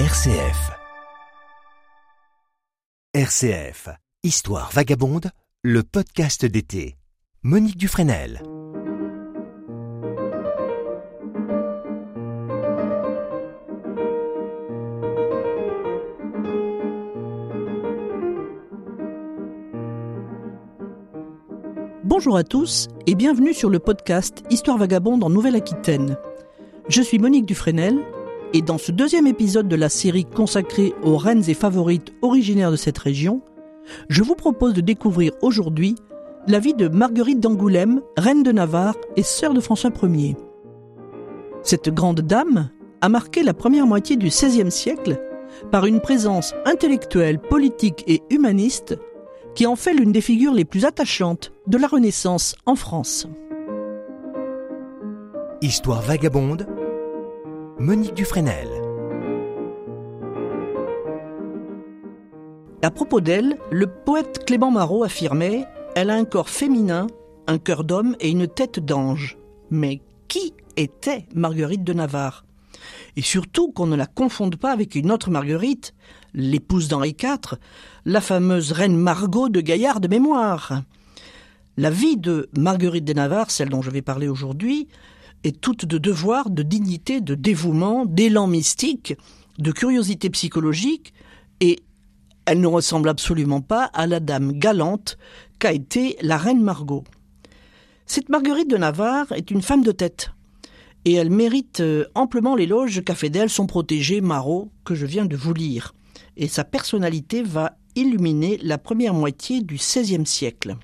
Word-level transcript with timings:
RCF. 0.00 0.72
RCF. 3.14 3.90
Histoire 4.24 4.72
vagabonde, 4.72 5.30
le 5.62 5.84
podcast 5.84 6.44
d'été. 6.44 6.96
Monique 7.44 7.76
Dufresnel. 7.76 8.42
Bonjour 22.02 22.36
à 22.36 22.42
tous 22.42 22.88
et 23.06 23.14
bienvenue 23.14 23.54
sur 23.54 23.70
le 23.70 23.78
podcast 23.78 24.42
Histoire 24.50 24.76
vagabonde 24.76 25.22
en 25.22 25.30
Nouvelle-Aquitaine. 25.30 26.16
Je 26.88 27.00
suis 27.00 27.20
Monique 27.20 27.46
Dufresnel 27.46 28.04
et 28.54 28.62
dans 28.62 28.78
ce 28.78 28.92
deuxième 28.92 29.26
épisode 29.26 29.66
de 29.66 29.74
la 29.74 29.88
série 29.88 30.24
consacrée 30.24 30.94
aux 31.02 31.16
reines 31.16 31.42
et 31.48 31.54
favorites 31.54 32.14
originaires 32.22 32.70
de 32.70 32.76
cette 32.76 32.98
région, 32.98 33.42
je 34.08 34.22
vous 34.22 34.36
propose 34.36 34.74
de 34.74 34.80
découvrir 34.80 35.32
aujourd'hui 35.42 35.96
la 36.46 36.60
vie 36.60 36.72
de 36.72 36.86
Marguerite 36.86 37.40
d'Angoulême, 37.40 38.00
reine 38.16 38.44
de 38.44 38.52
Navarre 38.52 38.94
et 39.16 39.24
sœur 39.24 39.54
de 39.54 39.60
François 39.60 39.90
Ier. 40.04 40.36
Cette 41.64 41.88
grande 41.88 42.20
dame 42.20 42.70
a 43.00 43.08
marqué 43.08 43.42
la 43.42 43.54
première 43.54 43.88
moitié 43.88 44.16
du 44.16 44.28
XVIe 44.28 44.70
siècle 44.70 45.20
par 45.72 45.84
une 45.84 46.00
présence 46.00 46.54
intellectuelle, 46.64 47.40
politique 47.40 48.04
et 48.06 48.22
humaniste 48.30 48.96
qui 49.56 49.66
en 49.66 49.74
fait 49.74 49.94
l'une 49.94 50.12
des 50.12 50.20
figures 50.20 50.54
les 50.54 50.64
plus 50.64 50.84
attachantes 50.84 51.52
de 51.66 51.76
la 51.76 51.88
Renaissance 51.88 52.54
en 52.66 52.76
France. 52.76 53.26
Histoire 55.60 56.02
vagabonde. 56.02 56.68
Monique 57.80 58.14
Dufresnel. 58.14 58.68
À 62.82 62.90
propos 62.92 63.20
d'elle, 63.20 63.58
le 63.72 63.88
poète 63.88 64.44
Clément 64.46 64.70
Marot 64.70 65.02
affirmait 65.02 65.64
Elle 65.96 66.10
a 66.10 66.14
un 66.14 66.24
corps 66.24 66.48
féminin, 66.48 67.08
un 67.48 67.58
cœur 67.58 67.82
d'homme 67.82 68.14
et 68.20 68.30
une 68.30 68.46
tête 68.46 68.78
d'ange. 68.78 69.36
Mais 69.70 70.00
qui 70.28 70.54
était 70.76 71.26
Marguerite 71.34 71.82
de 71.82 71.92
Navarre? 71.92 72.44
Et 73.16 73.22
surtout 73.22 73.72
qu'on 73.72 73.86
ne 73.86 73.96
la 73.96 74.06
confonde 74.06 74.54
pas 74.54 74.70
avec 74.70 74.94
une 74.94 75.10
autre 75.10 75.30
Marguerite, 75.30 75.94
l'épouse 76.32 76.86
d'Henri 76.86 77.16
IV, 77.20 77.58
la 78.04 78.20
fameuse 78.20 78.70
reine 78.70 78.96
Margot 78.96 79.48
de 79.48 79.60
Gaillard 79.60 80.00
de 80.00 80.06
mémoire. 80.08 80.82
La 81.76 81.90
vie 81.90 82.16
de 82.16 82.48
Marguerite 82.56 83.04
de 83.04 83.14
Navarre, 83.14 83.50
celle 83.50 83.68
dont 83.68 83.82
je 83.82 83.90
vais 83.90 84.02
parler 84.02 84.28
aujourd'hui, 84.28 84.86
est 85.44 85.60
toute 85.60 85.84
de 85.84 85.98
devoir, 85.98 86.50
de 86.50 86.62
dignité, 86.62 87.20
de 87.20 87.34
dévouement, 87.34 88.06
d'élan 88.06 88.46
mystique, 88.46 89.14
de 89.58 89.70
curiosité 89.70 90.30
psychologique, 90.30 91.14
et 91.60 91.80
elle 92.46 92.60
ne 92.60 92.66
ressemble 92.66 93.08
absolument 93.08 93.60
pas 93.60 93.84
à 93.84 94.06
la 94.06 94.20
dame 94.20 94.52
galante 94.52 95.18
qu'a 95.58 95.72
été 95.72 96.16
la 96.20 96.36
reine 96.36 96.62
Margot. 96.62 97.04
Cette 98.06 98.28
Marguerite 98.28 98.68
de 98.68 98.76
Navarre 98.76 99.32
est 99.32 99.50
une 99.50 99.62
femme 99.62 99.82
de 99.82 99.92
tête, 99.92 100.30
et 101.04 101.14
elle 101.14 101.30
mérite 101.30 101.80
euh, 101.80 102.06
amplement 102.14 102.56
l'éloge 102.56 103.02
qu'a 103.04 103.14
fait 103.14 103.30
d'elle 103.30 103.50
son 103.50 103.66
protégé 103.66 104.20
Marot, 104.20 104.70
que 104.84 104.94
je 104.94 105.06
viens 105.06 105.26
de 105.26 105.36
vous 105.36 105.54
lire. 105.54 105.94
Et 106.36 106.48
sa 106.48 106.64
personnalité 106.64 107.42
va 107.42 107.76
illuminer 107.94 108.58
la 108.62 108.78
première 108.78 109.14
moitié 109.14 109.62
du 109.62 109.76
XVIe 109.76 110.26
siècle. 110.26 110.76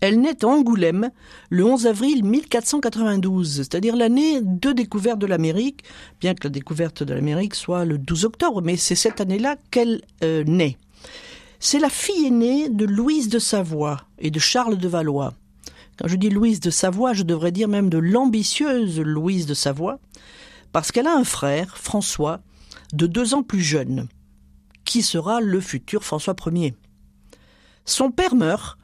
Elle 0.00 0.20
naît 0.20 0.44
à 0.44 0.48
Angoulême 0.48 1.10
le 1.50 1.64
11 1.64 1.86
avril 1.86 2.24
1492, 2.24 3.56
c'est-à-dire 3.56 3.96
l'année 3.96 4.40
de 4.42 4.72
découverte 4.72 5.18
de 5.18 5.26
l'Amérique, 5.26 5.84
bien 6.20 6.34
que 6.34 6.44
la 6.44 6.50
découverte 6.50 7.02
de 7.02 7.14
l'Amérique 7.14 7.54
soit 7.54 7.84
le 7.84 7.96
12 7.96 8.26
octobre, 8.26 8.60
mais 8.62 8.76
c'est 8.76 8.94
cette 8.94 9.20
année-là 9.20 9.56
qu'elle 9.70 10.02
euh, 10.22 10.44
naît. 10.44 10.76
C'est 11.60 11.78
la 11.78 11.88
fille 11.88 12.26
aînée 12.26 12.68
de 12.68 12.84
Louise 12.84 13.28
de 13.28 13.38
Savoie 13.38 14.02
et 14.18 14.30
de 14.30 14.38
Charles 14.38 14.76
de 14.76 14.88
Valois. 14.88 15.32
Quand 15.98 16.08
je 16.08 16.16
dis 16.16 16.28
Louise 16.28 16.60
de 16.60 16.70
Savoie, 16.70 17.14
je 17.14 17.22
devrais 17.22 17.52
dire 17.52 17.68
même 17.68 17.88
de 17.88 17.96
l'ambitieuse 17.96 19.00
Louise 19.00 19.46
de 19.46 19.54
Savoie, 19.54 19.98
parce 20.72 20.92
qu'elle 20.92 21.06
a 21.06 21.16
un 21.16 21.24
frère, 21.24 21.78
François, 21.78 22.40
de 22.92 23.06
deux 23.06 23.32
ans 23.32 23.42
plus 23.42 23.62
jeune, 23.62 24.08
qui 24.84 25.00
sera 25.00 25.40
le 25.40 25.60
futur 25.60 26.04
François 26.04 26.36
Ier? 26.52 26.74
Son 27.86 28.10
père 28.10 28.34
meurt 28.34 28.76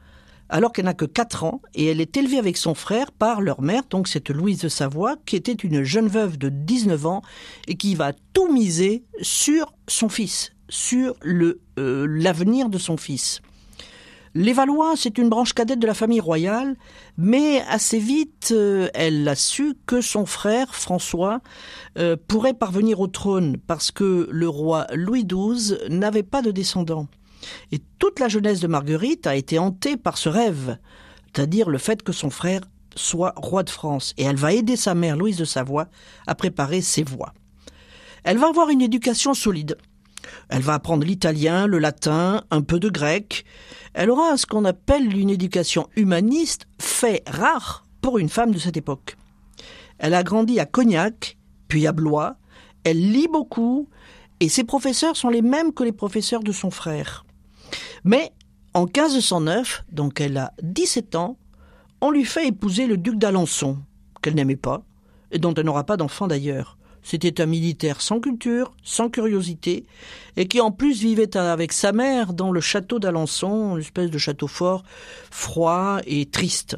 alors 0.49 0.71
qu'elle 0.71 0.85
n'a 0.85 0.93
que 0.93 1.05
4 1.05 1.43
ans, 1.43 1.61
et 1.73 1.85
elle 1.85 2.01
est 2.01 2.15
élevée 2.17 2.37
avec 2.37 2.57
son 2.57 2.73
frère 2.73 3.11
par 3.11 3.41
leur 3.41 3.61
mère, 3.61 3.83
donc 3.89 4.07
cette 4.07 4.29
Louise 4.29 4.59
de 4.59 4.69
Savoie, 4.69 5.15
qui 5.25 5.35
était 5.35 5.53
une 5.53 5.83
jeune 5.83 6.07
veuve 6.07 6.37
de 6.37 6.49
19 6.49 7.05
ans, 7.05 7.21
et 7.67 7.75
qui 7.75 7.95
va 7.95 8.13
tout 8.33 8.51
miser 8.51 9.03
sur 9.21 9.73
son 9.87 10.09
fils, 10.09 10.51
sur 10.69 11.15
euh, 11.25 12.05
l'avenir 12.07 12.69
de 12.69 12.77
son 12.77 12.97
fils. 12.97 13.41
Les 14.35 14.53
Valois, 14.53 14.93
c'est 14.95 15.19
une 15.19 15.29
branche 15.29 15.53
cadette 15.53 15.77
de 15.77 15.85
la 15.85 15.93
famille 15.93 16.19
royale, 16.19 16.75
mais 17.17 17.61
assez 17.69 17.99
vite, 17.99 18.49
euh, 18.51 18.89
elle 18.95 19.27
a 19.27 19.35
su 19.35 19.75
que 19.85 20.01
son 20.01 20.25
frère, 20.25 20.73
François, 20.73 21.41
euh, 21.99 22.17
pourrait 22.27 22.55
parvenir 22.55 22.99
au 22.99 23.05
trône, 23.05 23.57
parce 23.67 23.91
que 23.91 24.27
le 24.31 24.49
roi 24.49 24.87
Louis 24.95 25.23
XII 25.23 25.77
n'avait 25.89 26.23
pas 26.23 26.41
de 26.41 26.49
descendants. 26.49 27.07
Et 27.71 27.79
toute 27.99 28.19
la 28.19 28.27
jeunesse 28.27 28.59
de 28.59 28.67
Marguerite 28.67 29.27
a 29.27 29.35
été 29.35 29.59
hantée 29.59 29.97
par 29.97 30.17
ce 30.17 30.29
rêve, 30.29 30.77
c'est-à-dire 31.33 31.69
le 31.69 31.77
fait 31.77 32.03
que 32.03 32.11
son 32.11 32.29
frère 32.29 32.61
soit 32.95 33.33
roi 33.35 33.63
de 33.63 33.69
France. 33.69 34.13
Et 34.17 34.23
elle 34.23 34.35
va 34.35 34.53
aider 34.53 34.75
sa 34.75 34.95
mère, 34.95 35.17
Louise 35.17 35.37
de 35.37 35.45
Savoie, 35.45 35.87
à 36.27 36.35
préparer 36.35 36.81
ses 36.81 37.03
voies. 37.03 37.33
Elle 38.23 38.37
va 38.37 38.47
avoir 38.47 38.69
une 38.69 38.81
éducation 38.81 39.33
solide. 39.33 39.77
Elle 40.49 40.61
va 40.61 40.75
apprendre 40.75 41.05
l'italien, 41.05 41.67
le 41.67 41.79
latin, 41.79 42.43
un 42.51 42.61
peu 42.61 42.79
de 42.79 42.89
grec. 42.89 43.43
Elle 43.93 44.09
aura 44.09 44.37
ce 44.37 44.45
qu'on 44.45 44.65
appelle 44.65 45.15
une 45.15 45.29
éducation 45.29 45.87
humaniste, 45.95 46.67
fait 46.79 47.23
rare 47.27 47.85
pour 48.01 48.17
une 48.17 48.29
femme 48.29 48.51
de 48.51 48.59
cette 48.59 48.77
époque. 48.77 49.17
Elle 49.97 50.13
a 50.13 50.23
grandi 50.23 50.59
à 50.59 50.65
Cognac, 50.65 51.37
puis 51.67 51.87
à 51.87 51.91
Blois. 51.91 52.37
Elle 52.83 53.11
lit 53.11 53.27
beaucoup, 53.31 53.89
et 54.39 54.49
ses 54.49 54.63
professeurs 54.63 55.15
sont 55.15 55.29
les 55.29 55.41
mêmes 55.41 55.73
que 55.73 55.83
les 55.83 55.91
professeurs 55.91 56.43
de 56.43 56.51
son 56.51 56.71
frère. 56.71 57.25
Mais 58.03 58.31
en 58.73 58.85
1509, 58.85 59.85
donc 59.91 60.19
elle 60.19 60.37
a 60.37 60.53
17 60.61 61.15
ans, 61.15 61.37
on 62.01 62.11
lui 62.11 62.25
fait 62.25 62.47
épouser 62.47 62.85
le 62.85 62.97
duc 62.97 63.17
d'Alençon, 63.17 63.77
qu'elle 64.21 64.35
n'aimait 64.35 64.55
pas, 64.55 64.83
et 65.31 65.39
dont 65.39 65.53
elle 65.53 65.65
n'aura 65.65 65.85
pas 65.85 65.97
d'enfant 65.97 66.27
d'ailleurs. 66.27 66.77
C'était 67.01 67.41
un 67.41 67.45
militaire 67.45 68.01
sans 68.01 68.19
culture, 68.19 68.73
sans 68.81 69.09
curiosité, 69.09 69.85
et 70.37 70.47
qui 70.47 70.61
en 70.61 70.71
plus 70.71 71.01
vivait 71.01 71.35
avec 71.37 71.73
sa 71.73 71.91
mère 71.91 72.33
dans 72.33 72.51
le 72.51 72.61
château 72.61 72.99
d'Alençon, 72.99 73.75
une 73.75 73.81
espèce 73.81 74.09
de 74.09 74.17
château 74.17 74.47
fort, 74.47 74.83
froid 75.29 75.99
et 76.05 76.25
triste. 76.25 76.77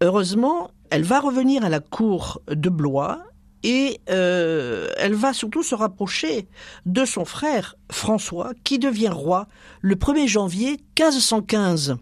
Heureusement, 0.00 0.70
elle 0.90 1.04
va 1.04 1.20
revenir 1.20 1.64
à 1.64 1.68
la 1.68 1.80
cour 1.80 2.42
de 2.48 2.68
Blois, 2.68 3.22
et 3.62 4.00
euh, 4.10 4.88
elle 4.96 5.14
va 5.14 5.32
surtout 5.32 5.62
se 5.62 5.74
rapprocher 5.74 6.48
de 6.86 7.04
son 7.04 7.24
frère 7.24 7.76
François, 7.90 8.52
qui 8.64 8.78
devient 8.78 9.08
roi 9.12 9.46
le 9.80 9.94
1er 9.94 10.26
janvier 10.26 10.80
1515, 10.98 11.96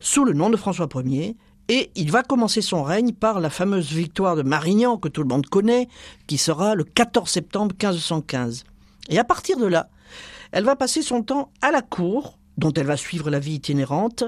sous 0.00 0.24
le 0.24 0.32
nom 0.32 0.50
de 0.50 0.56
François 0.56 0.88
Ier, 1.04 1.36
et 1.68 1.90
il 1.94 2.10
va 2.10 2.22
commencer 2.22 2.60
son 2.60 2.82
règne 2.82 3.12
par 3.12 3.40
la 3.40 3.48
fameuse 3.48 3.92
victoire 3.92 4.36
de 4.36 4.42
Marignan, 4.42 4.98
que 4.98 5.08
tout 5.08 5.22
le 5.22 5.28
monde 5.28 5.46
connaît, 5.46 5.88
qui 6.26 6.36
sera 6.36 6.74
le 6.74 6.84
14 6.84 7.30
septembre 7.30 7.74
1515. 7.80 8.64
Et 9.08 9.18
à 9.18 9.24
partir 9.24 9.56
de 9.56 9.66
là, 9.66 9.88
elle 10.50 10.64
va 10.64 10.76
passer 10.76 11.02
son 11.02 11.22
temps 11.22 11.50
à 11.62 11.70
la 11.70 11.80
cour, 11.80 12.38
dont 12.58 12.72
elle 12.72 12.86
va 12.86 12.96
suivre 12.96 13.30
la 13.30 13.38
vie 13.38 13.54
itinérante, 13.54 14.24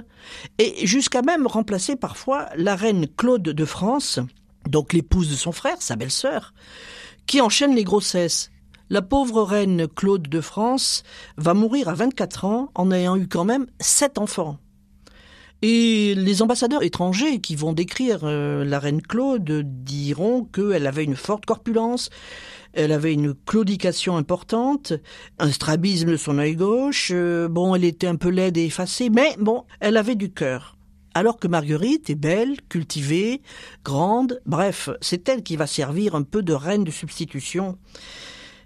et 0.58 0.86
jusqu'à 0.86 1.22
même 1.22 1.46
remplacer 1.46 1.96
parfois 1.96 2.48
la 2.56 2.76
reine 2.76 3.06
Claude 3.06 3.42
de 3.42 3.64
France, 3.64 4.20
donc 4.68 4.92
l'épouse 4.92 5.30
de 5.30 5.36
son 5.36 5.52
frère, 5.52 5.76
sa 5.80 5.96
belle-sœur, 5.96 6.54
qui 7.26 7.40
enchaîne 7.40 7.74
les 7.74 7.84
grossesses. 7.84 8.50
La 8.90 9.02
pauvre 9.02 9.42
reine 9.42 9.88
Claude 9.88 10.28
de 10.28 10.40
France 10.40 11.02
va 11.36 11.54
mourir 11.54 11.88
à 11.88 11.94
24 11.94 12.44
ans 12.44 12.70
en 12.74 12.90
ayant 12.90 13.16
eu 13.16 13.28
quand 13.28 13.44
même 13.44 13.66
sept 13.80 14.18
enfants. 14.18 14.58
Et 15.62 16.14
les 16.14 16.42
ambassadeurs 16.42 16.82
étrangers 16.82 17.40
qui 17.40 17.56
vont 17.56 17.72
décrire 17.72 18.20
euh, 18.24 18.64
la 18.64 18.78
reine 18.78 19.00
Claude 19.00 19.62
diront 19.64 20.44
qu'elle 20.44 20.86
avait 20.86 21.04
une 21.04 21.16
forte 21.16 21.46
corpulence, 21.46 22.10
elle 22.74 22.92
avait 22.92 23.14
une 23.14 23.34
claudication 23.34 24.18
importante, 24.18 24.92
un 25.38 25.50
strabisme 25.50 26.10
de 26.10 26.16
son 26.18 26.36
œil 26.38 26.56
gauche, 26.56 27.10
euh, 27.14 27.48
bon, 27.48 27.74
elle 27.74 27.84
était 27.84 28.06
un 28.06 28.16
peu 28.16 28.28
laide 28.28 28.58
et 28.58 28.66
effacée, 28.66 29.08
mais 29.08 29.36
bon, 29.38 29.64
elle 29.80 29.96
avait 29.96 30.16
du 30.16 30.30
cœur 30.30 30.73
alors 31.14 31.38
que 31.38 31.48
Marguerite 31.48 32.10
est 32.10 32.16
belle, 32.16 32.56
cultivée, 32.68 33.40
grande, 33.84 34.40
bref, 34.46 34.90
c'est 35.00 35.28
elle 35.28 35.42
qui 35.42 35.56
va 35.56 35.66
servir 35.66 36.14
un 36.14 36.22
peu 36.22 36.42
de 36.42 36.52
reine 36.52 36.84
de 36.84 36.90
substitution. 36.90 37.78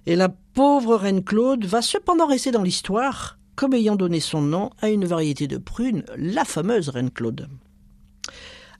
Et 0.06 0.16
la 0.16 0.30
pauvre 0.30 0.96
reine 0.96 1.22
Claude 1.22 1.66
va 1.66 1.82
cependant 1.82 2.26
rester 2.26 2.50
dans 2.50 2.62
l'histoire 2.62 3.38
comme 3.54 3.74
ayant 3.74 3.96
donné 3.96 4.20
son 4.20 4.40
nom 4.40 4.70
à 4.80 4.88
une 4.88 5.04
variété 5.04 5.48
de 5.48 5.58
prunes, 5.58 6.04
la 6.16 6.44
fameuse 6.44 6.88
reine 6.90 7.10
Claude. 7.10 7.48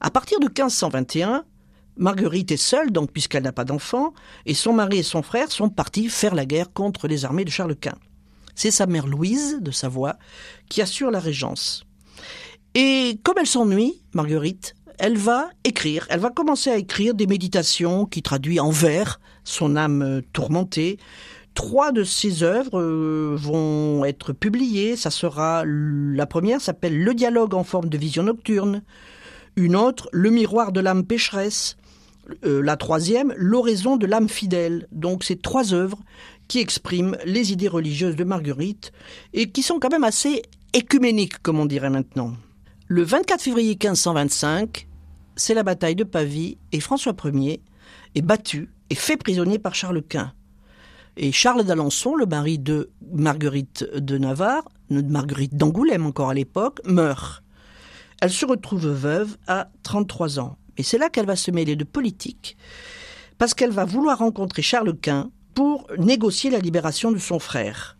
À 0.01 0.11
partir 0.11 0.39
de 0.39 0.47
1521, 0.47 1.45
Marguerite 1.97 2.53
est 2.53 2.57
seule, 2.57 2.93
donc 2.93 3.11
puisqu'elle 3.11 3.43
n'a 3.43 3.53
pas 3.53 3.65
d'enfant, 3.65 4.15
et 4.47 4.55
son 4.55 4.73
mari 4.73 4.99
et 4.99 5.03
son 5.03 5.23
frère 5.23 5.51
sont 5.51 5.69
partis 5.69 6.09
faire 6.09 6.37
la 6.37 6.47
guerre 6.47 6.73
contre 6.73 7.09
les 7.09 7.25
armées 7.25 7.45
de 7.45 7.51
Charles 7.51 7.75
Quint. 7.75 7.99
C'est 8.55 8.71
sa 8.71 8.87
mère 8.87 9.09
Louise 9.09 9.59
de 9.61 9.73
Savoie 9.73 10.17
qui 10.69 10.81
assure 10.81 11.11
la 11.11 11.19
régence. 11.19 11.88
Et 12.81 13.19
comme 13.25 13.35
elle 13.41 13.47
s'ennuie, 13.49 14.01
Marguerite, 14.13 14.77
elle 15.01 15.19
va 15.19 15.51
écrire, 15.65 16.07
elle 16.11 16.21
va 16.21 16.31
commencer 16.31 16.71
à 16.71 16.77
écrire 16.77 17.13
des 17.13 17.27
méditations 17.27 18.07
qui 18.07 18.23
traduisent 18.23 18.61
en 18.61 18.71
vers 18.71 19.19
son 19.43 19.75
âme 19.75 20.23
tourmentée. 20.33 20.97
Trois 21.55 21.91
de 21.91 22.05
ses 22.05 22.45
œuvres 22.45 22.81
euh, 22.81 23.35
vont 23.37 24.05
être 24.05 24.33
publiées. 24.33 24.95
Ça 24.95 25.11
sera 25.11 25.65
la 25.67 26.27
première 26.27 26.61
s'appelle 26.61 27.03
Le 27.03 27.15
dialogue 27.15 27.55
en 27.55 27.65
forme 27.65 27.89
de 27.89 27.99
vision 27.99 28.23
nocturne. 28.23 28.85
Une 29.57 29.75
autre, 29.75 30.09
Le 30.13 30.31
miroir 30.31 30.71
de 30.71 30.79
l'âme 30.79 31.05
pécheresse. 31.05 31.77
Euh, 32.45 32.63
la 32.63 32.77
troisième, 32.77 33.35
L'oraison 33.37 33.97
de 33.97 34.07
l'âme 34.07 34.29
fidèle. 34.29 34.87
Donc 34.93 35.25
ces 35.25 35.35
trois 35.35 35.75
œuvres 35.75 35.99
qui 36.47 36.61
expriment 36.61 37.17
les 37.25 37.51
idées 37.51 37.67
religieuses 37.67 38.15
de 38.15 38.23
Marguerite 38.23 38.93
et 39.33 39.51
qui 39.51 39.65
sont 39.65 39.81
quand 39.81 39.91
même 39.91 40.05
assez 40.05 40.43
écuméniques, 40.75 41.43
comme 41.43 41.59
on 41.59 41.67
dirait 41.67 41.91
maintenant. 41.91 42.35
Le 42.91 43.03
24 43.03 43.43
février 43.43 43.73
1525, 43.73 44.89
c'est 45.37 45.53
la 45.53 45.63
bataille 45.63 45.95
de 45.95 46.05
Pavie 46.05 46.57
et 46.73 46.81
François 46.81 47.15
Ier 47.23 47.61
est 48.15 48.23
battu 48.23 48.71
et 48.89 48.95
fait 48.95 49.19
prisonnier 49.19 49.59
par 49.59 49.75
Charles 49.75 50.01
Quint. 50.01 50.33
Et 51.19 51.31
Charles 51.31 51.65
d'Alençon, 51.65 52.15
le 52.15 52.25
mari 52.25 52.59
de 52.59 52.89
Marguerite 53.13 53.85
de 53.95 54.17
Navarre, 54.17 54.67
Marguerite 54.89 55.55
d'Angoulême 55.55 56.07
encore 56.07 56.31
à 56.31 56.35
l'époque, 56.35 56.81
meurt. 56.87 57.43
Elle 58.23 58.33
se 58.33 58.47
retrouve 58.47 58.89
veuve 58.89 59.37
à 59.47 59.69
33 59.83 60.41
ans. 60.41 60.57
Et 60.79 60.83
c'est 60.83 60.97
là 60.97 61.11
qu'elle 61.11 61.27
va 61.27 61.37
se 61.37 61.51
mêler 61.51 61.77
de 61.77 61.85
politique, 61.85 62.57
parce 63.37 63.53
qu'elle 63.53 63.71
va 63.71 63.85
vouloir 63.85 64.21
rencontrer 64.21 64.63
Charles 64.63 64.97
Quint 64.97 65.31
pour 65.53 65.87
négocier 65.99 66.49
la 66.49 66.59
libération 66.59 67.13
de 67.13 67.19
son 67.19 67.39
frère. 67.39 67.98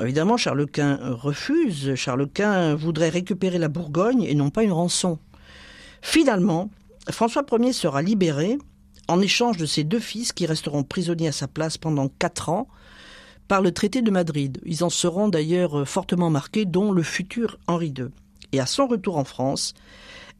Évidemment, 0.00 0.36
Charles 0.36 0.66
Quint 0.66 0.98
refuse. 1.02 1.94
Charles 1.96 2.28
Quint 2.28 2.74
voudrait 2.74 3.08
récupérer 3.08 3.58
la 3.58 3.68
Bourgogne 3.68 4.22
et 4.22 4.34
non 4.34 4.50
pas 4.50 4.62
une 4.62 4.72
rançon. 4.72 5.18
Finalement, 6.00 6.70
François 7.10 7.44
Ier 7.58 7.72
sera 7.72 8.02
libéré 8.02 8.58
en 9.08 9.20
échange 9.20 9.56
de 9.56 9.66
ses 9.66 9.84
deux 9.84 9.98
fils 9.98 10.32
qui 10.32 10.46
resteront 10.46 10.84
prisonniers 10.84 11.28
à 11.28 11.32
sa 11.32 11.48
place 11.48 11.78
pendant 11.78 12.08
quatre 12.08 12.48
ans 12.48 12.68
par 13.48 13.60
le 13.60 13.72
traité 13.72 14.02
de 14.02 14.10
Madrid. 14.10 14.60
Ils 14.64 14.84
en 14.84 14.90
seront 14.90 15.28
d'ailleurs 15.28 15.86
fortement 15.86 16.30
marqués, 16.30 16.64
dont 16.64 16.92
le 16.92 17.02
futur 17.02 17.58
Henri 17.66 17.92
II. 17.96 18.06
Et 18.52 18.60
à 18.60 18.66
son 18.66 18.86
retour 18.86 19.16
en 19.16 19.24
France, 19.24 19.74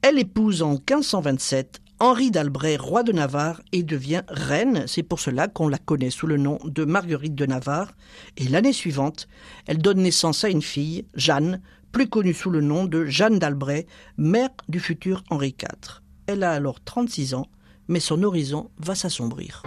elle 0.02 0.18
épouse 0.18 0.62
en 0.62 0.72
1527 0.72 1.80
Henri 2.02 2.32
d'Albret, 2.32 2.78
roi 2.78 3.04
de 3.04 3.12
Navarre, 3.12 3.62
et 3.70 3.84
devient 3.84 4.22
reine. 4.26 4.86
C'est 4.88 5.04
pour 5.04 5.20
cela 5.20 5.46
qu'on 5.46 5.68
la 5.68 5.78
connaît 5.78 6.10
sous 6.10 6.26
le 6.26 6.36
nom 6.36 6.58
de 6.64 6.84
Marguerite 6.84 7.36
de 7.36 7.46
Navarre. 7.46 7.92
Et 8.36 8.48
l'année 8.48 8.72
suivante, 8.72 9.28
elle 9.68 9.78
donne 9.78 10.02
naissance 10.02 10.42
à 10.42 10.48
une 10.48 10.62
fille, 10.62 11.04
Jeanne, 11.14 11.60
plus 11.92 12.08
connue 12.08 12.34
sous 12.34 12.50
le 12.50 12.60
nom 12.60 12.86
de 12.86 13.04
Jeanne 13.04 13.38
d'Albret, 13.38 13.86
mère 14.16 14.50
du 14.68 14.80
futur 14.80 15.22
Henri 15.30 15.54
IV. 15.62 16.02
Elle 16.26 16.42
a 16.42 16.50
alors 16.50 16.82
36 16.82 17.34
ans, 17.34 17.46
mais 17.86 18.00
son 18.00 18.24
horizon 18.24 18.68
va 18.78 18.96
s'assombrir. 18.96 19.62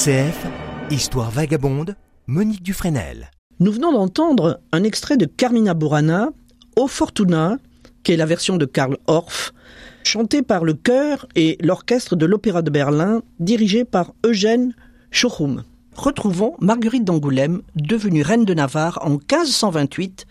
RCF, 0.00 0.46
Histoire 0.90 1.30
vagabonde, 1.30 1.94
Monique 2.26 2.62
Dufresnel. 2.62 3.30
Nous 3.58 3.70
venons 3.70 3.92
d'entendre 3.92 4.58
un 4.72 4.82
extrait 4.82 5.18
de 5.18 5.26
Carmina 5.26 5.74
Burana, 5.74 6.30
O 6.76 6.86
Fortuna, 6.86 7.58
qui 8.02 8.12
est 8.12 8.16
la 8.16 8.24
version 8.24 8.56
de 8.56 8.64
Karl 8.64 8.96
Orff, 9.08 9.52
chantée 10.02 10.40
par 10.40 10.64
le 10.64 10.72
chœur 10.72 11.26
et 11.36 11.58
l'orchestre 11.60 12.16
de 12.16 12.24
l'Opéra 12.24 12.62
de 12.62 12.70
Berlin, 12.70 13.20
dirigé 13.40 13.84
par 13.84 14.14
Eugène 14.24 14.74
Schochum. 15.10 15.64
Retrouvons 15.94 16.56
Marguerite 16.60 17.04
d'Angoulême, 17.04 17.60
devenue 17.76 18.22
reine 18.22 18.46
de 18.46 18.54
Navarre 18.54 19.00
en 19.02 19.10
1528, 19.10 20.24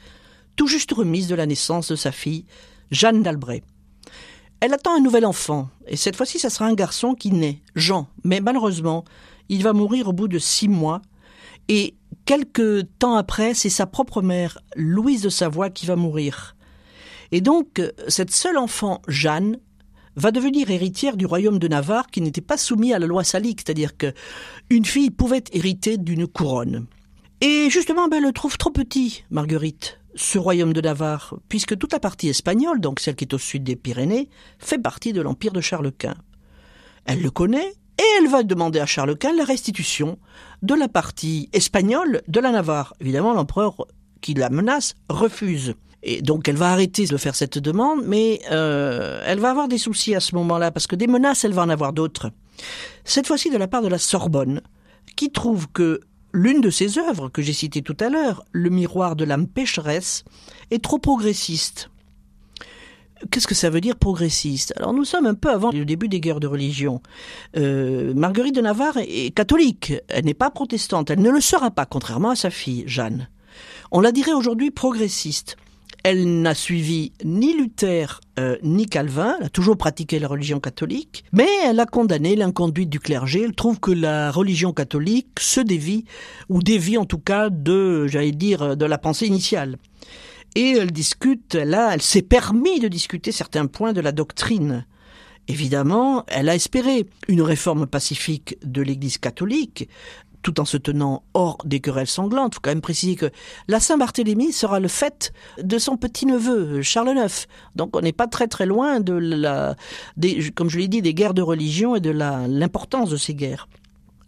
tout 0.56 0.66
juste 0.66 0.94
remise 0.94 1.28
de 1.28 1.36
la 1.36 1.46
naissance 1.46 1.92
de 1.92 1.96
sa 1.96 2.12
fille, 2.12 2.46
Jeanne 2.90 3.22
d'Albret. 3.22 3.62
Elle 4.62 4.74
attend 4.74 4.98
un 4.98 5.02
nouvel 5.02 5.28
enfant, 5.28 5.70
et 5.86 5.96
cette 5.96 6.16
fois-ci, 6.16 6.40
ça 6.40 6.50
sera 6.50 6.66
un 6.66 6.74
garçon 6.74 7.14
qui 7.14 7.30
naît, 7.30 7.62
Jean, 7.76 8.08
mais 8.24 8.40
malheureusement, 8.40 9.06
il 9.50 9.64
va 9.64 9.74
mourir 9.74 10.08
au 10.08 10.14
bout 10.14 10.28
de 10.28 10.40
six 10.40 10.68
mois. 10.68 11.02
Et 11.68 11.96
quelques 12.26 12.88
temps 13.00 13.16
après, 13.16 13.54
c'est 13.54 13.70
sa 13.70 13.86
propre 13.86 14.22
mère, 14.22 14.60
Louise 14.76 15.22
de 15.22 15.30
Savoie, 15.30 15.70
qui 15.70 15.86
va 15.86 15.96
mourir. 15.96 16.56
Et 17.32 17.42
donc, 17.42 17.82
cette 18.08 18.32
seule 18.32 18.58
enfant, 18.58 19.02
Jeanne, 19.08 19.58
va 20.16 20.32
devenir 20.32 20.70
héritière 20.70 21.18
du 21.18 21.26
royaume 21.26 21.60
de 21.60 21.68
Navarre 21.68 22.08
qui 22.08 22.22
n'était 22.22 22.42
pas 22.42 22.58
soumis 22.58 22.94
à 22.94 23.00
la 23.00 23.08
loi 23.08 23.24
salique, 23.24 23.62
c'est-à-dire 23.66 23.96
que 23.98 24.14
une 24.70 24.86
fille 24.86 25.12
pouvait 25.12 25.44
hériter 25.52 25.98
d'une 25.98 26.28
couronne. 26.28 26.88
Et 27.42 27.70
justement, 27.70 28.08
ben, 28.08 28.18
elle 28.18 28.24
le 28.24 28.34
trouve 28.34 28.58
trop 28.58 28.72
petit, 28.72 29.24
Marguerite, 29.30 30.00
ce 30.16 30.38
royaume 30.38 30.74
de 30.74 30.82
Navarre, 30.82 31.36
puisque 31.48 31.78
toute 31.78 31.94
la 31.94 32.00
partie 32.00 32.28
espagnole, 32.28 32.82
donc 32.82 33.00
celle 33.00 33.16
qui 33.16 33.26
est 33.26 33.34
au 33.34 33.38
sud 33.38 33.64
des 33.64 33.78
Pyrénées, 33.78 34.30
fait 34.58 34.80
partie 34.80 35.14
de 35.14 35.22
l'empire 35.22 35.54
de 35.54 35.62
Charles 35.62 35.92
Quint. 35.92 36.18
Elle 37.06 37.22
le 37.22 37.32
connaît 37.32 37.74
et 38.00 38.18
elle 38.18 38.30
va 38.30 38.44
demander 38.44 38.80
à 38.80 38.86
Charles 38.86 39.18
Quint 39.18 39.36
la 39.36 39.44
restitution 39.44 40.18
de 40.62 40.74
la 40.74 40.88
partie 40.88 41.50
espagnole 41.52 42.22
de 42.30 42.40
la 42.40 42.52
Navarre. 42.52 42.94
Évidemment, 43.02 43.34
l'empereur 43.34 43.76
qui 44.22 44.34
la 44.34 44.50
menace 44.50 44.96
refuse. 45.10 45.76
Et 46.02 46.22
donc 46.22 46.48
elle 46.48 46.56
va 46.56 46.72
arrêter 46.72 47.06
de 47.08 47.18
faire 47.18 47.36
cette 47.36 47.58
demande, 47.58 48.00
mais 48.06 48.40
euh, 48.52 49.22
elle 49.26 49.40
va 49.40 49.50
avoir 49.50 49.68
des 49.68 49.78
soucis 49.78 50.16
à 50.16 50.22
ce 50.22 50.34
moment-là, 50.36 50.72
parce 50.72 50.88
que 50.88 50.96
des 50.96 51.08
menaces, 51.08 51.44
elle 51.44 51.52
va 51.52 51.64
en 51.64 51.70
avoir 51.70 51.92
d'autres. 51.92 52.32
Cette 53.04 53.28
fois-ci 53.28 53.50
de 53.50 53.58
la 53.58 53.68
part 53.68 53.82
de 53.82 53.90
la 53.90 53.98
Sorbonne, 53.98 54.62
qui 55.18 55.30
trouve 55.30 55.68
que 55.68 56.00
l'une 56.32 56.62
de 56.62 56.70
ses 56.70 57.00
œuvres 57.00 57.28
que 57.28 57.42
j'ai 57.42 57.52
citées 57.52 57.82
tout 57.82 57.98
à 58.00 58.08
l'heure, 58.08 58.46
Le 58.52 58.70
miroir 58.70 59.18
de 59.18 59.26
l'âme 59.26 59.48
pécheresse, 59.48 60.24
est 60.72 60.82
trop 60.82 61.00
progressiste. 61.00 61.90
Qu'est-ce 63.32 63.48
que 63.48 63.56
ça 63.56 63.70
veut 63.70 63.82
dire 63.82 63.98
progressiste? 63.98 64.74
Alors 64.78 64.94
nous 64.94 65.04
sommes 65.04 65.26
un 65.26 65.34
peu 65.34 65.50
avant 65.50 65.72
le 65.72 65.84
début 65.84 66.08
des 66.08 66.22
guerres 66.22 66.40
de 66.40 66.48
religion. 66.48 67.02
Euh, 67.58 68.14
Marguerite 68.14 68.56
de 68.56 68.62
Navarre 68.62 68.98
est 68.98 69.36
catholique, 69.36 69.94
elle 70.08 70.26
n'est 70.26 70.34
pas 70.34 70.50
protestante, 70.50 71.10
elle 71.10 71.22
ne 71.22 71.30
le 71.30 71.42
sera 71.42 71.70
pas, 71.70 71.86
contrairement 71.86 72.30
à 72.30 72.36
sa 72.36 72.50
fille, 72.50 72.84
Jeanne. 72.88 73.28
On 73.92 74.00
la 74.00 74.12
dirait 74.12 74.32
aujourd'hui 74.32 74.72
progressiste. 74.72 75.58
Elle 76.04 76.42
n'a 76.42 76.56
suivi 76.56 77.12
ni 77.26 77.54
Luther 77.54 78.22
euh, 78.40 78.56
ni 78.64 78.86
Calvin, 78.86 79.36
elle 79.38 79.48
a 79.48 79.50
toujours 79.50 79.76
pratiqué 79.76 80.18
la 80.18 80.30
religion 80.30 80.62
catholique, 80.62 81.26
mais 81.34 81.50
elle 81.66 81.80
a 81.82 81.86
condamné 81.86 82.38
l'inconduite 82.38 82.90
du 82.90 83.02
clergé. 83.02 83.42
Elle 83.44 83.54
trouve 83.54 83.82
que 83.82 83.92
la 83.92 84.32
religion 84.32 84.72
catholique 84.72 85.40
se 85.42 85.60
dévie, 85.60 86.06
ou 86.48 86.64
dévie 86.64 86.98
en 86.98 87.04
tout 87.04 87.20
cas 87.20 87.50
de, 87.50 88.08
j'allais 88.08 88.32
dire, 88.32 88.78
de 88.78 88.86
la 88.86 88.98
pensée 88.98 89.28
initiale 89.28 89.78
et 90.56 90.72
elle 90.72 90.92
discute, 90.92 91.56
là, 91.56 91.92
elle 91.94 92.02
s'est 92.02 92.22
permis 92.22 92.80
de 92.80 92.88
discuter 92.88 93.32
certains 93.32 93.68
points 93.68 93.94
de 93.94 94.02
la 94.02 94.12
doctrine. 94.12 94.86
Évidemment, 95.48 96.26
elle 96.28 96.50
a 96.50 96.56
espéré 96.56 97.08
une 97.28 97.42
réforme 97.42 97.88
pacifique 97.88 98.58
de 98.64 98.82
l'Église 98.82 99.18
catholique, 99.18 99.90
tout 100.42 100.60
en 100.60 100.66
se 100.66 100.78
tenant 100.78 101.24
hors 101.34 101.58
des 101.66 101.80
querelles 101.80 102.08
sanglantes. 102.08 102.54
Il 102.54 102.56
faut 102.56 102.62
quand 102.62 102.72
même 102.72 102.82
préciser 102.82 103.16
que 103.16 103.32
la 103.68 103.80
Saint-Barthélemy 103.80 104.54
sera 104.54 104.80
le 104.80 104.88
fait 104.88 105.34
de 105.62 105.78
son 105.78 105.98
petit-neveu, 105.98 106.82
Charles 106.82 107.18
IX. 107.18 107.48
Donc 107.76 107.96
on 107.96 108.02
n'est 108.02 108.14
pas 108.14 108.28
très 108.28 108.48
très 108.48 108.66
loin 108.66 109.00
de 109.00 109.14
la, 109.14 109.76
des, 110.18 110.52
comme 110.52 110.70
je 110.70 110.78
l'ai 110.78 110.88
dit, 110.88 111.02
des 111.02 111.14
guerres 111.14 111.34
de 111.34 111.42
religion 111.42 111.96
et 111.96 112.00
de 112.00 112.12
l'importance 112.12 113.10
de 113.10 113.18
ces 113.18 113.34
guerres. 113.34 113.68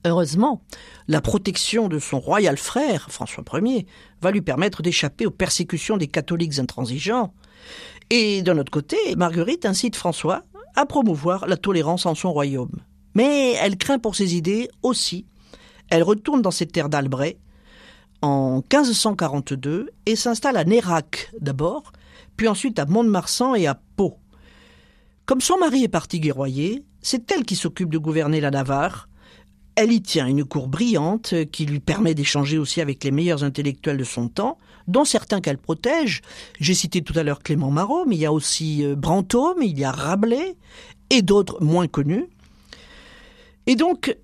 Heureusement, 0.03 0.61
la 1.07 1.21
protection 1.21 1.87
de 1.87 1.99
son 1.99 2.19
royal 2.19 2.57
frère, 2.57 3.11
François 3.11 3.43
Ier, 3.53 3.85
va 4.21 4.31
lui 4.31 4.41
permettre 4.41 4.81
d'échapper 4.81 5.27
aux 5.27 5.31
persécutions 5.31 5.97
des 5.97 6.07
catholiques 6.07 6.57
intransigeants. 6.57 7.33
Et 8.09 8.41
d'un 8.41 8.57
autre 8.57 8.71
côté, 8.71 8.97
Marguerite 9.15 9.65
incite 9.65 9.95
François 9.95 10.43
à 10.75 10.85
promouvoir 10.85 11.47
la 11.47 11.57
tolérance 11.57 12.05
en 12.05 12.15
son 12.15 12.33
royaume. 12.33 12.81
Mais 13.13 13.53
elle 13.53 13.77
craint 13.77 13.99
pour 13.99 14.15
ses 14.15 14.35
idées 14.35 14.69
aussi. 14.81 15.25
Elle 15.89 16.03
retourne 16.03 16.41
dans 16.41 16.51
ses 16.51 16.65
terres 16.65 16.89
d'Albret 16.89 17.37
en 18.21 18.57
1542 18.71 19.89
et 20.05 20.15
s'installe 20.15 20.57
à 20.57 20.63
Nérac 20.63 21.31
d'abord, 21.39 21.91
puis 22.37 22.47
ensuite 22.47 22.79
à 22.79 22.85
Mont-de-Marsan 22.85 23.55
et 23.55 23.67
à 23.67 23.79
Pau. 23.95 24.17
Comme 25.25 25.41
son 25.41 25.57
mari 25.57 25.83
est 25.83 25.89
parti 25.89 26.19
guerroyer, 26.19 26.83
c'est 27.01 27.31
elle 27.31 27.45
qui 27.45 27.55
s'occupe 27.55 27.89
de 27.89 27.97
gouverner 27.97 28.41
la 28.41 28.51
Navarre, 28.51 29.07
elle 29.75 29.91
y 29.91 30.01
tient 30.01 30.27
une 30.27 30.43
cour 30.43 30.67
brillante 30.67 31.33
qui 31.51 31.65
lui 31.65 31.79
permet 31.79 32.13
d'échanger 32.13 32.57
aussi 32.57 32.81
avec 32.81 33.03
les 33.03 33.11
meilleurs 33.11 33.43
intellectuels 33.43 33.97
de 33.97 34.03
son 34.03 34.27
temps, 34.27 34.57
dont 34.87 35.05
certains 35.05 35.41
qu'elle 35.41 35.57
protège. 35.57 36.21
J'ai 36.59 36.73
cité 36.73 37.01
tout 37.01 37.17
à 37.17 37.23
l'heure 37.23 37.41
Clément 37.41 37.71
Marot, 37.71 38.05
mais 38.05 38.15
il 38.15 38.21
y 38.21 38.25
a 38.25 38.33
aussi 38.33 38.83
euh, 38.83 38.95
Brantôme, 38.95 39.61
il 39.61 39.79
y 39.79 39.83
a 39.83 39.91
Rabelais 39.91 40.55
et 41.09 41.21
d'autres 41.21 41.63
moins 41.63 41.87
connus. 41.87 42.25
Et 43.67 43.75
donc, 43.75 44.15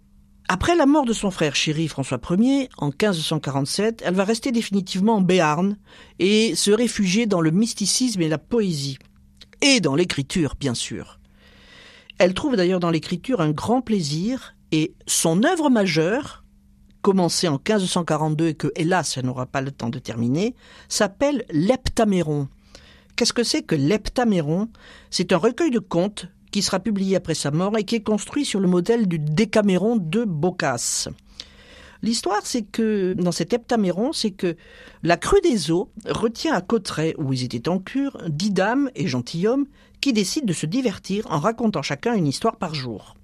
après 0.50 0.76
la 0.76 0.86
mort 0.86 1.06
de 1.06 1.14
son 1.14 1.32
frère 1.32 1.56
chéri 1.56 1.88
François 1.88 2.20
Ier, 2.32 2.70
en 2.78 2.88
1547, 2.88 4.04
elle 4.06 4.16
va 4.16 4.24
rester 4.24 4.52
définitivement 4.52 5.16
en 5.16 5.22
Béarn 5.22 5.78
et 6.20 6.56
se 6.56 6.72
réfugier 6.72 7.26
dans 7.26 7.42
le 7.42 7.52
mysticisme 7.52 8.22
et 8.22 8.30
la 8.30 8.38
poésie. 8.38 8.98
Et 9.62 9.80
dans 9.80 9.96
l'écriture, 9.96 10.56
bien 10.60 10.74
sûr. 10.74 11.20
Elle 12.18 12.34
trouve 12.34 12.56
d'ailleurs 12.56 12.80
dans 12.80 12.90
l'écriture 12.90 13.42
un 13.42 13.52
grand 13.52 13.82
plaisir 13.82 14.56
et 14.72 14.94
son 15.06 15.44
œuvre 15.44 15.70
majeure, 15.70 16.44
commencée 17.02 17.48
en 17.48 17.54
1542 17.54 18.48
et 18.48 18.54
que, 18.54 18.68
hélas, 18.76 19.18
elle 19.18 19.26
n'aura 19.26 19.46
pas 19.46 19.62
le 19.62 19.72
temps 19.72 19.90
de 19.90 20.00
terminer, 20.00 20.56
s'appelle 20.90 21.46
L'Heptaméron. 21.50 22.48
Qu'est-ce 23.16 23.34
que 23.34 23.44
c'est 23.44 23.64
que 23.64 23.76
l'Heptaméron? 23.76 24.70
C'est 25.10 25.32
un 25.32 25.38
recueil 25.38 25.72
de 25.72 25.80
contes 25.80 26.28
qui 26.52 26.62
sera 26.62 26.80
publié 26.80 27.16
après 27.16 27.34
sa 27.34 27.52
mort 27.52 27.78
et 27.78 27.84
qui 27.84 27.96
est 27.96 28.04
construit 28.04 28.46
sur 28.46 28.60
le 28.60 28.68
modèle 28.68 29.08
du 29.08 29.20
Décaméron 29.20 29.96
de 29.96 30.24
Boccace. 30.24 31.10
L'histoire, 32.04 32.42
c'est 32.44 32.62
que, 32.62 33.14
dans 33.14 33.32
cet 33.32 33.54
heptaméron, 33.54 34.14
c'est 34.14 34.32
que 34.32 34.56
la 35.02 35.18
crue 35.18 35.42
des 35.42 35.72
eaux 35.72 35.90
retient 36.06 36.54
à 36.54 36.62
Cotteret, 36.62 37.16
où 37.18 37.34
ils 37.34 37.44
étaient 37.44 37.70
en 37.70 37.80
cure, 37.80 38.18
dix 38.28 38.52
dames 38.52 38.92
et 38.96 39.08
gentilshommes 39.08 39.66
qui 40.00 40.14
décident 40.14 40.46
de 40.46 40.54
se 40.54 40.68
divertir 40.68 41.26
en 41.32 41.40
racontant 41.40 41.82
chacun 41.82 42.14
une 42.14 42.28
histoire 42.28 42.58
par 42.58 42.76
jour 42.76 43.16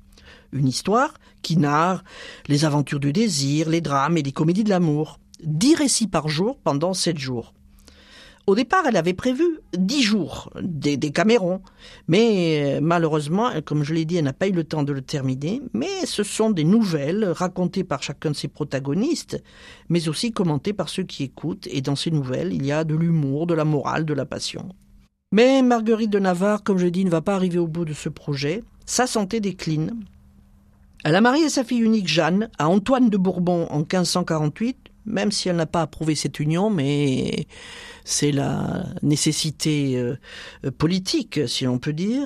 une 0.53 0.67
histoire 0.67 1.13
qui 1.41 1.57
narre 1.57 2.03
les 2.47 2.65
aventures 2.65 2.99
du 2.99 3.11
désir, 3.11 3.69
les 3.69 3.81
drames 3.81 4.17
et 4.17 4.23
les 4.23 4.31
comédies 4.31 4.63
de 4.63 4.69
l'amour. 4.69 5.19
Dix 5.43 5.75
récits 5.75 6.07
par 6.07 6.29
jour 6.29 6.57
pendant 6.63 6.93
sept 6.93 7.17
jours. 7.17 7.53
Au 8.45 8.55
départ, 8.55 8.83
elle 8.85 8.97
avait 8.97 9.13
prévu 9.13 9.45
dix 9.77 10.03
jours, 10.03 10.51
des, 10.61 10.97
camérons. 11.11 11.61
Mais 12.09 12.77
euh, 12.77 12.79
malheureusement, 12.81 13.49
comme 13.63 13.83
je 13.83 13.93
l'ai 13.93 14.03
dit, 14.03 14.17
elle 14.17 14.25
n'a 14.25 14.33
pas 14.33 14.49
eu 14.49 14.51
le 14.51 14.65
temps 14.65 14.83
de 14.83 14.91
le 14.91 15.01
terminer. 15.01 15.61
Mais 15.73 16.05
ce 16.05 16.23
sont 16.23 16.49
des 16.49 16.65
nouvelles 16.65 17.23
racontées 17.23 17.85
par 17.85 18.03
chacun 18.03 18.31
de 18.31 18.35
ses 18.35 18.49
protagonistes, 18.49 19.41
mais 19.87 20.09
aussi 20.09 20.33
commentées 20.33 20.73
par 20.73 20.89
ceux 20.89 21.03
qui 21.03 21.23
écoutent. 21.23 21.67
Et 21.71 21.79
dans 21.79 21.95
ces 21.95 22.11
nouvelles, 22.11 22.51
il 22.51 22.65
y 22.65 22.73
a 22.73 22.83
de 22.83 22.95
l'humour, 22.95 23.47
de 23.47 23.53
la 23.53 23.63
morale, 23.63 24.03
de 24.03 24.13
la 24.13 24.25
passion. 24.25 24.67
Mais 25.31 25.61
Marguerite 25.61 26.11
de 26.11 26.19
Navarre, 26.19 26.63
comme 26.63 26.77
je 26.77 26.85
l'ai 26.85 26.91
dit, 26.91 27.05
ne 27.05 27.09
va 27.09 27.21
pas 27.21 27.35
arriver 27.35 27.59
au 27.59 27.67
bout 27.67 27.85
de 27.85 27.93
ce 27.93 28.09
projet. 28.09 28.61
Sa 28.85 29.07
santé 29.07 29.39
décline. 29.39 30.03
Elle 31.03 31.15
a 31.15 31.21
marié 31.21 31.49
sa 31.49 31.65
fille 31.65 31.81
unique 31.81 32.07
Jeanne 32.07 32.49
à 32.57 32.69
Antoine 32.69 33.09
de 33.09 33.17
Bourbon 33.17 33.67
en 33.69 33.79
1548, 33.79 34.77
même 35.05 35.31
si 35.31 35.49
elle 35.49 35.57
n'a 35.57 35.65
pas 35.65 35.81
approuvé 35.81 36.15
cette 36.15 36.39
union, 36.39 36.69
mais 36.69 37.47
c'est 38.05 38.31
la 38.31 38.85
nécessité 39.01 39.97
euh, 39.97 40.15
politique, 40.77 41.41
si 41.47 41.65
l'on 41.65 41.77
peut 41.77 41.91
dire. 41.91 42.25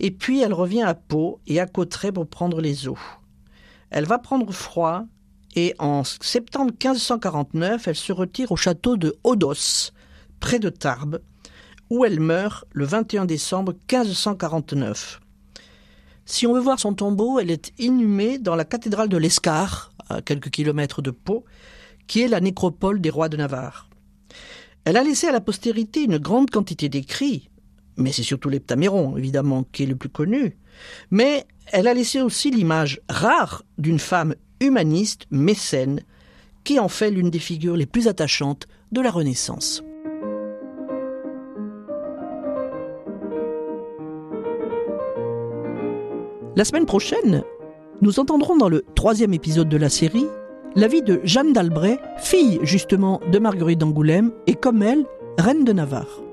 Et 0.00 0.10
puis 0.10 0.40
elle 0.40 0.54
revient 0.54 0.82
à 0.82 0.94
Pau 0.94 1.40
et 1.46 1.60
à 1.60 1.66
Cotteret 1.66 2.12
pour 2.12 2.26
prendre 2.26 2.62
les 2.62 2.88
eaux. 2.88 2.98
Elle 3.90 4.06
va 4.06 4.18
prendre 4.18 4.50
froid 4.52 5.04
et 5.54 5.74
en 5.78 6.02
septembre 6.02 6.72
1549, 6.72 7.88
elle 7.88 7.94
se 7.94 8.12
retire 8.12 8.50
au 8.52 8.56
château 8.56 8.96
de 8.96 9.14
Odos, 9.22 9.92
près 10.40 10.58
de 10.58 10.70
Tarbes, 10.70 11.20
où 11.90 12.04
elle 12.04 12.20
meurt 12.20 12.64
le 12.72 12.86
21 12.86 13.26
décembre 13.26 13.74
1549. 13.90 15.20
Si 16.26 16.46
on 16.46 16.54
veut 16.54 16.60
voir 16.60 16.80
son 16.80 16.94
tombeau, 16.94 17.38
elle 17.38 17.50
est 17.50 17.72
inhumée 17.78 18.38
dans 18.38 18.56
la 18.56 18.64
cathédrale 18.64 19.08
de 19.08 19.16
l'Escar, 19.16 19.92
à 20.08 20.22
quelques 20.22 20.50
kilomètres 20.50 21.02
de 21.02 21.10
Pau, 21.10 21.44
qui 22.06 22.22
est 22.22 22.28
la 22.28 22.40
nécropole 22.40 23.00
des 23.00 23.10
rois 23.10 23.28
de 23.28 23.36
Navarre. 23.36 23.88
Elle 24.84 24.96
a 24.96 25.04
laissé 25.04 25.26
à 25.28 25.32
la 25.32 25.40
postérité 25.40 26.02
une 26.02 26.18
grande 26.18 26.50
quantité 26.50 26.88
d'écrits, 26.88 27.50
mais 27.96 28.12
c'est 28.12 28.22
surtout 28.22 28.48
l'Heptaméron, 28.48 29.16
évidemment, 29.16 29.64
qui 29.72 29.84
est 29.84 29.86
le 29.86 29.96
plus 29.96 30.08
connu. 30.08 30.56
Mais 31.10 31.46
elle 31.72 31.88
a 31.88 31.94
laissé 31.94 32.20
aussi 32.20 32.50
l'image 32.50 33.00
rare 33.08 33.62
d'une 33.78 33.98
femme 33.98 34.34
humaniste, 34.60 35.26
mécène, 35.30 36.00
qui 36.64 36.78
en 36.78 36.88
fait 36.88 37.10
l'une 37.10 37.30
des 37.30 37.38
figures 37.38 37.76
les 37.76 37.86
plus 37.86 38.08
attachantes 38.08 38.66
de 38.92 39.00
la 39.00 39.10
Renaissance. 39.10 39.82
La 46.56 46.64
semaine 46.64 46.86
prochaine, 46.86 47.42
nous 48.00 48.20
entendrons 48.20 48.56
dans 48.56 48.68
le 48.68 48.84
troisième 48.94 49.34
épisode 49.34 49.68
de 49.68 49.76
la 49.76 49.88
série 49.88 50.26
la 50.76 50.88
vie 50.88 51.02
de 51.02 51.20
Jeanne 51.24 51.52
d'Albret, 51.52 51.98
fille 52.16 52.60
justement 52.62 53.20
de 53.30 53.38
Marguerite 53.38 53.78
d'Angoulême 53.78 54.32
et 54.46 54.54
comme 54.54 54.82
elle, 54.82 55.04
reine 55.38 55.64
de 55.64 55.72
Navarre. 55.72 56.23